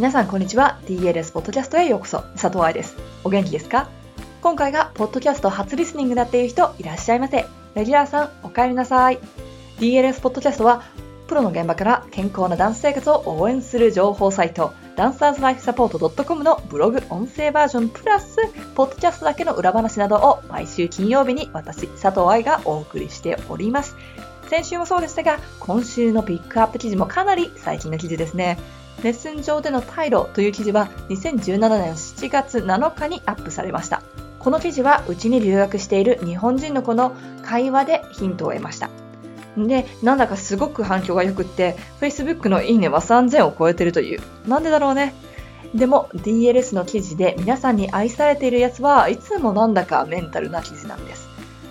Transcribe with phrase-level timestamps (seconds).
[0.00, 0.80] 皆さんこんにちは。
[0.86, 2.22] DLS ポッドキャストへようこそ。
[2.32, 2.96] 佐藤愛です。
[3.22, 3.90] お元気ですか？
[4.40, 7.44] 今回がポッドキャスト初リスニングだっていう人いらっしゃいませ。
[7.74, 9.18] レギュラーさんお帰りなさい。
[9.78, 10.84] DLS ポッドキャストは
[11.28, 18.38] プロの現場から健康なダンス生活を応援する情報サイトダンサーズライフサポート .com のブログ音声バージョンプラス
[18.74, 23.96] ポッドキャストだけの裏話などを毎週金曜日に私佐藤愛がお送りしております。
[24.48, 28.58] 先週もそうでしたが今週のピックアップ記事もかなり最近の記事ですね。
[29.02, 34.02] レッスン上での退路という記事は2017年7月7日にアップされました
[34.38, 38.90] この記事はうちに留学している日本人の子の会話でヒントを得ました
[39.56, 44.20] で、なんだかすごく反響が良くって、Facebook のいいねは3000を超えてるという。
[44.46, 45.14] なんでだろうね。
[45.74, 51.29] でも DLS の記事で皆さんに愛されているやつはいつもなんだかメンタルな記事なんです。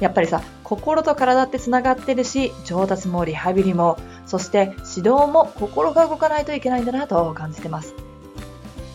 [0.00, 7.94] やっぱりさ、心と体って繋がってるし、上達もリハビリも、そして指導も心が動かないといけないんだなと感じてます。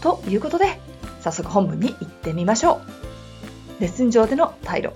[0.02, 0.79] ということで、
[1.21, 2.81] 早速本文に行ってみましょ
[3.79, 3.81] う。
[3.81, 4.94] レッスン上での態度。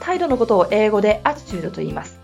[0.00, 2.18] 態度のことを英語でアティチュードと言います。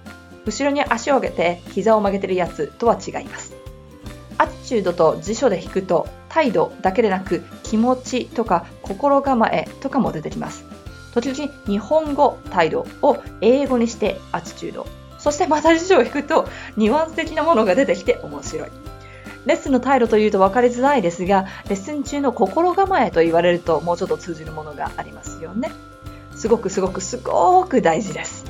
[0.47, 3.55] 後ろに足を上げて膝を曲げてるやつとは違います。
[4.39, 10.65] アティチュードと辞書で引くと態度だけでなく気持ちとか心構えとかも出てきます。
[11.13, 14.87] 時々日本語態度を英語にしてアティチュード。
[15.19, 18.69] そしてまた辞書を引くとニュアンス的なものが出てきて面白い。
[19.47, 25.73] レッスンの態度というと分かりづらいですが、レッスン中の心構えと言われるともうちょっと通じるものがありますよね。
[26.37, 28.45] すごくすごくすごく大事です。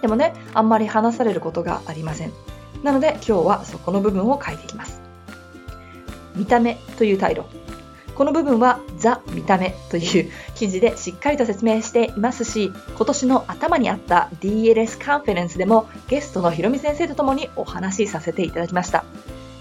[0.00, 2.32] でもね、あんまり話されることがありません。
[2.82, 5.02] なので今日はそこの部分を書いていきます。
[6.34, 7.44] 見た目という態度。
[8.20, 19.06] この部分はザ・見た目という記事でしっかりと説明していますし、今年の頭にあった DLS カンフェレンスでもゲストのひろみ先生とともにお話しさせていただきました。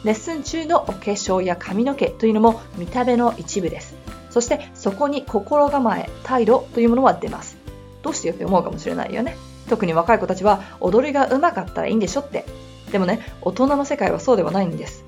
[0.03, 3.95] レッスン中のお化粧や髪の毛というのも見た目の一部です。
[4.29, 7.55] そしてそこに心構え、態度というものは出ます。
[8.01, 9.37] どうしてよって思うかもしれないよね。
[9.69, 12.43] 特に若い子たちは踊りが上手かったらいいんでしょって。
[12.91, 15.05] でもね、大人の世界はそうではないんです。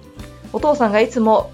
[0.53, 1.51] お父さんがいつも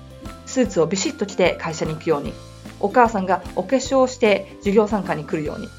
[0.58, 2.34] スーツをビシッと着て会社に行くように、
[2.80, 5.70] お母さんがお化粧をして授業参加に来るように、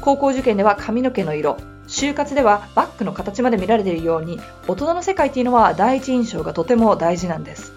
[0.00, 1.56] 高校受験では髪の毛の色、
[1.88, 7.72] 就活ではバッグの形まで見られているように、大人の世界っていうのは第一印象がとても大事なんです。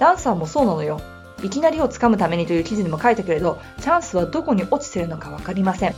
[0.00, 1.00] ダンサーもそうなのよ。
[1.44, 5.94] いきなりをつかむためにという記事にも書いたけれど、チャンスはどこに落ちてるのか分かりません。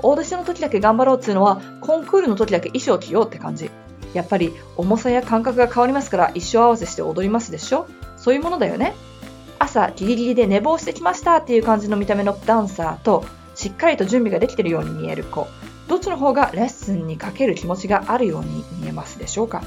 [0.00, 3.70] オーディションの時だけ頑張ろうっていうのは、コンクールの時だけ衣装着ようって感じ。
[4.12, 7.86] やっぱり重さや感覚が変わりますから一生合わせして踊りますでしょ
[8.24, 8.94] そういうものだよね。
[9.58, 13.22] 朝ギリギリで寝坊してきましたっていう感じの見た目のダンサーと、
[13.54, 15.46] しっかりと準備ができているように見える子。
[15.88, 19.62] どっちの方がレッスンにかける気持ちがあるように見えますでしょうか？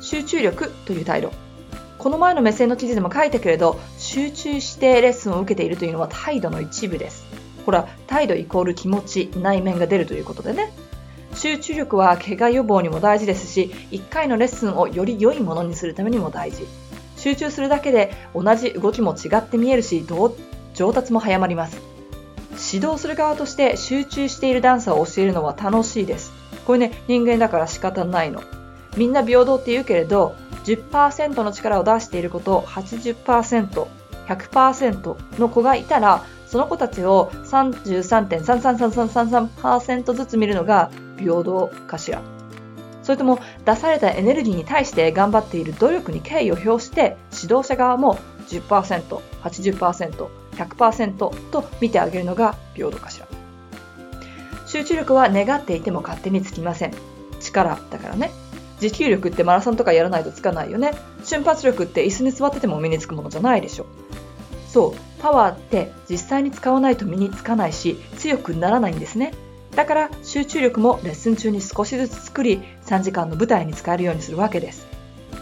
[0.00, 1.30] 集中力という態度。
[1.98, 7.24] この前の目線の記事でも書いたけれど、集中してレッスンを受けているというのは態度の一部です。
[7.64, 10.72] ほら、態度イコール気持ち、内面が出るということでね。
[11.36, 16.66] 集中力は怪我予防にも大事ですし、1回のレッスンをより良いものにするためにも大事。
[17.24, 20.04] 集中するだけで同じ動きも違って見えるし、
[20.74, 21.80] 上達も早まります。
[22.74, 26.34] 指導する側として集中しているダンサーを教えるのは楽しいです。
[26.66, 28.42] これね、人間だから仕方ないの。
[28.98, 33.86] みんな平等って言うけれど、10%の力を出していることを80%、
[34.26, 42.20] 100%の子がいたら、その子たちを33.33333%ずつ見るのが平等かしら。
[43.04, 51.16] それとも出されたエネルギーに対して頑張っている努力に敬意を表して指導者側も10%、80%、100%
[51.50, 53.28] と見てあげるのが平等かしら。
[54.66, 56.94] 集中力は願っていても勝手につきません。
[57.40, 58.32] 力だからね。
[58.80, 60.92] 持久力ってマラソンとかやらないとつかないよね。
[61.22, 63.86] 瞬発力って椅子に座ってても身につくものじゃないでしょ。
[64.68, 69.32] そう、パワーって実際に使わないと身につかないし強くならないんですね。
[69.74, 74.86] だから集中力もレッスン中に少しずつ作り3時間の舞台に使えるようにするわけです。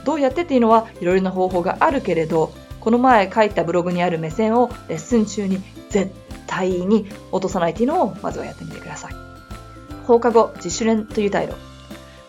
[0.05, 6.11] どうやってっていうのはいろいろな方法があるけれどこの前書いたブログにある目線をレッスン中に絶
[6.47, 9.15] 対に落とさないっていうのをまずはやってみてください。
[10.07, 11.55] 放課後自主練という態度。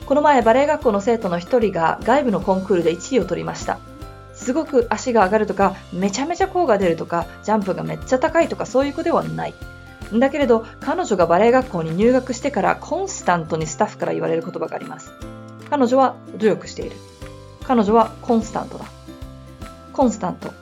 [0.05, 3.79] この前バレエ学校の生徒の一人が外部のコンクールで1位を取りました。
[4.33, 9.53] すごく足が上がるとか、めちゃめちゃ甲が出るとか、ジャンプがめっちゃ高いとかそういう子ではない。
[10.13, 15.11] だけれど、彼女がバレエ学校に入学してからコンスタントにスタッフから言われる言葉があります。
[15.69, 16.95] 彼女は努力している。
[17.63, 18.85] 彼女はコンスタントだ。
[19.93, 20.53] コンスタント。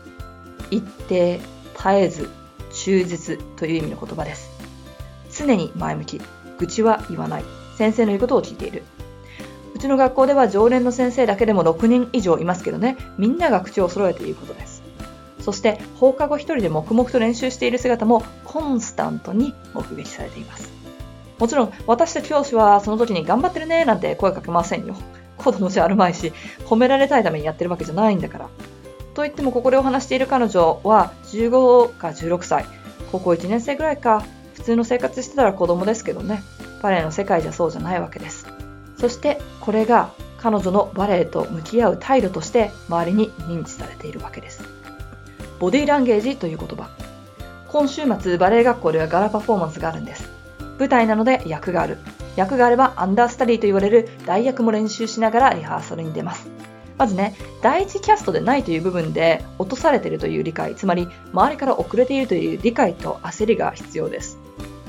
[0.69, 1.41] 一定、
[1.75, 2.29] 絶えず、
[2.71, 4.49] 忠実という意味の言葉です。
[5.33, 6.21] 常に前向き。
[6.59, 7.43] 愚痴は言わない。
[7.77, 8.83] 先生の言うことを聞いている。
[9.73, 14.70] うちの学校では常連の先生だけでも6人以上いますけどね、みんなが口を揃えて言うことです。
[15.41, 20.71] そして放課後一人で黙々と練習している姿もコンスタントに目撃されています。
[21.39, 24.95] もちろん私たち教師はその時に頑張ってるねなんて声かけませんよ。
[25.37, 26.31] 子供じゃあるまいし、
[26.65, 28.49] 褒められたいためにやってるわけじゃないんだから。
[29.15, 32.65] と言ってもここでお話している彼女は15か16歳、
[33.11, 34.23] 高校1年生ぐらいか、
[34.53, 36.43] 普通の生活してたら子供ですけどね、
[36.83, 38.45] バレエの世界じゃそうじゃないわけです。
[38.97, 44.60] そしてこれが彼女のバレエと向き合う態度として周りに認知されているわけです。
[45.61, 46.89] ボディーランゲージという言葉。
[47.67, 50.27] 今週末バレエ学校ではガラパフォーマンスがあるんです。
[50.79, 51.99] 舞台なので役がある。
[52.35, 56.49] 役があればアンダースタディと言われる代役も練習しながらリハーサルに出ます。
[56.97, 64.39] まずね、第一キャストでないという部分で落とされているという理解、つまり周りから遅れているという理解と焦りが必要です。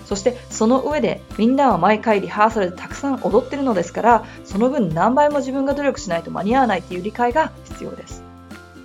[0.06, 8.22] そしてその上でみんなは毎回リハーサルでたくさん踊ってるのですからその分何倍も自分が努力しないと間に合わないという理解が必要です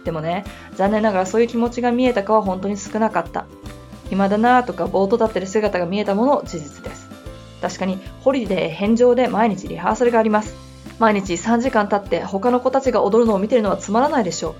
[0.07, 0.45] でもね
[0.75, 3.45] 残念ながらそういう気持ちが見えたかは本当に少なかった。
[4.09, 7.09] 暇だなとかぼーっと立ってる姿が見えたもの事実です。
[7.61, 10.55] 確かにホリデー返上で毎日リハーサルがあります。
[10.97, 14.55] 毎日3時間経って他の子たちが踊るのを見てるのはつまらないでしょ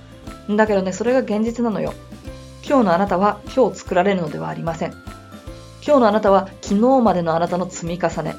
[0.50, 0.54] う。
[0.54, 1.94] だけどねそれが現実なのよ。
[2.62, 4.90] 今日のあなたは今日作られるのではありません。
[5.82, 8.36] 今日のあなたは昨日までのあなたの積み重ね。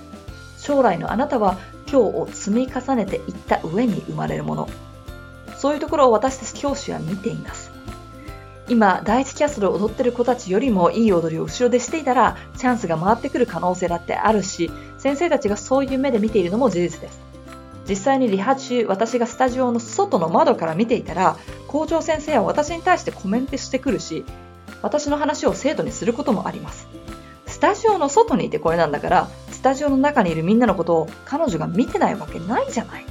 [0.59, 1.57] 将来のあなたは
[1.91, 4.69] 今日を積み重ねていった上に生まれるもの。
[5.59, 7.69] そういうところを私たち教師は見ています
[8.67, 17.19] 今第一キャストで踊ってる子たちよりもいい踊りを後ろでしていたらチャンスが回ってくる可能性だってあるし先生たちがそういう目で見ているのも事実です
[17.87, 24.25] 実際にリハ中私がスタジオの外の窓から見ていたら校長先生は私に対してコメントしてくるし
[24.81, 26.87] 私の話を生徒にすることもあります
[27.49, 33.05] スタジオの外にいてこれなんだから、スタジオの中にいるみんなのことを彼女が見てないわけないじゃない。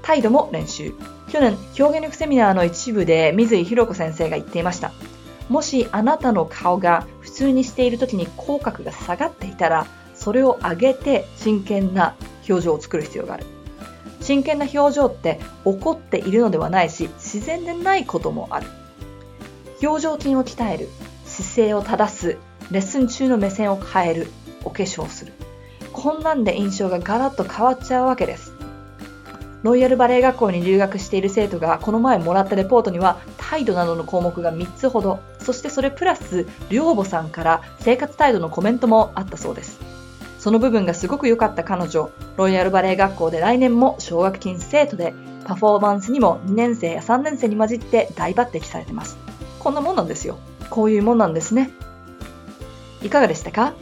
[0.00, 0.94] 態度も練習。
[1.32, 4.92] 去年、表現力セミナーの一部で水井弘子先生が言っていました。
[5.48, 13.46] もしあなたの顔が普通にしている時に口角が下がっていたら、それを上げて真剣な表情を作る必要がある。
[14.20, 18.66] 真剣な表情って怒っているのではないし、自然でないこともある。
[19.82, 20.90] 表情筋を鍛える、
[21.24, 22.36] 姿勢を正す、
[22.70, 24.26] レッスン中の目線を変える、
[24.66, 25.32] お化粧する。
[25.94, 28.51] こんなんで印象がガラッと変わっちゃうわけです。
[29.62, 39.78] ロイヤルバレエ学校に留学している生徒がこの前もらったレポートには態度などの項目が3つほど、そしてそれプラス、寮母さんから生活態度のコメントもあったそうです。
[40.40, 45.14] その部分がすごく良かった彼女、ロイヤルバレエ学校で来年も奨学金生徒で、
[45.44, 49.16] パフォーマンスにも2年生や3年生に混じって大抜擢されてます。
[49.60, 50.38] こんなもんなんですよ。
[50.70, 51.70] こういうもんなんですね。
[53.00, 53.74] いかがでしたか？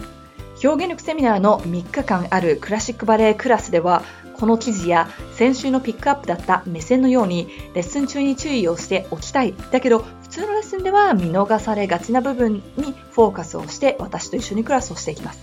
[0.63, 4.03] 表現力セミナーの3日間あるクラシックバレエクラスでは
[4.41, 9.55] この記事や先週のピックアップだった目線のようにレッスン中に注意をしておきたい。
[9.71, 15.41] だけど普通のレッスンでは見逃されがちな部分にフォーカスをして私と一緒にクラスをしていきます。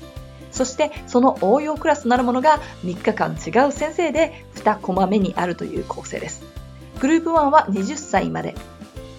[0.52, 6.42] そしてその応用クラスとなるものが3日間違う先生で2コマ目にあるという構成です。
[7.00, 8.56] グループ1は20歳まで。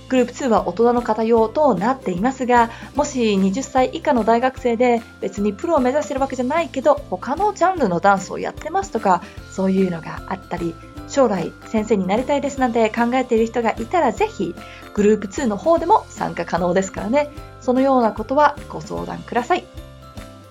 [0.08, 10.74] グループ2は大人の方用となっていますが、もし20歳以下の大学生で別にプロを目指してるわけじゃないけど、他のジャンルのダンスをやってますとか、そういうのがあったり、
[11.08, 14.54] 将来先生になりたいですなんて考えている人がいたらぜひ
[14.92, 17.30] グループ2の方でも参加可能ですからね。
[17.60, 19.64] そのようなことはご相談ください。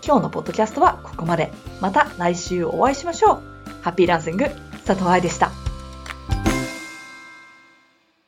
[0.06, 1.52] 今日のポッドキャストはここまで。
[1.82, 3.42] また来週お会いしましょう。
[3.82, 4.46] ハッピーランシング
[4.86, 5.67] 佐藤愛でした。